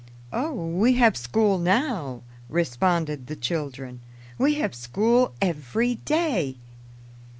[0.33, 4.01] "Oh, we have school now," responded the children.
[4.39, 6.57] "We have school every day."